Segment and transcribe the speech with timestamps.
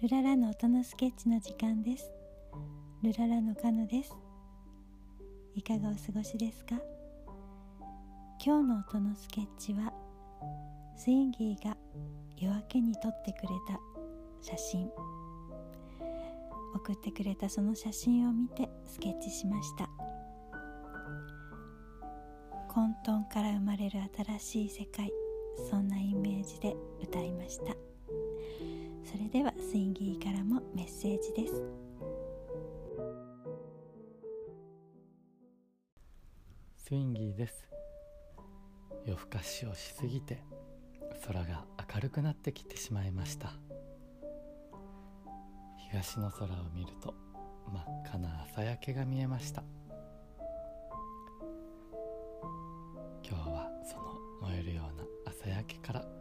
[0.00, 2.08] ルララの音のスケッチの時間です。
[3.02, 4.14] ルララのカノです。
[5.56, 6.76] いかがお過ごしですか？
[8.40, 9.92] 今日の音のスケッチは
[10.96, 11.76] スインギーが
[12.36, 13.80] 夜明けに撮ってくれた
[14.40, 14.88] 写真。
[16.76, 19.90] 送ってくれたその写真を見てスケッチしました。
[22.68, 23.98] 混沌から生まれる
[24.38, 25.10] 新しい世界
[25.68, 27.87] そんなイメージで歌いました。
[29.10, 31.54] それではスインギーからもメッセージです。
[36.76, 37.66] スインギーです。
[39.06, 40.42] 夜更かしをしすぎて
[41.26, 43.54] 空が明るくなってきてしまいました。
[45.90, 47.14] 東の空を見ると
[47.72, 49.62] 真っ赤な朝焼けが見えました。
[53.26, 56.17] 今日はその燃えるような朝焼けから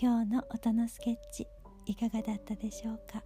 [0.00, 1.48] 今日の音のスケッチ
[1.84, 3.20] いかがだったでしょうか？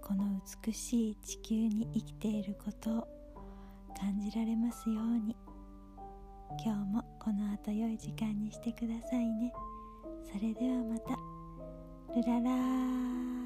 [0.00, 3.08] この美しい地球に生きていることを
[3.98, 5.36] 感じられますように。
[6.64, 9.52] 今日もこの後良い時間にしてくださいね。
[10.32, 11.16] それではまた。
[12.14, 13.43] ルララー。